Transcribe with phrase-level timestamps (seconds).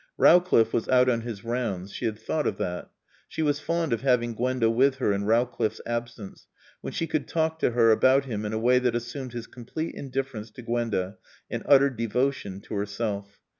[0.17, 1.93] Rowcliffe was out on his rounds.
[1.93, 2.89] She had thought of that.
[3.27, 6.47] She was fond of having Gwenda with her in Rowcliffe's absence,
[6.81, 9.93] when she could talk to her about him in a way that assumed his complete
[9.93, 11.19] indifference to Gwenda
[11.51, 13.37] and utter devotion to herself.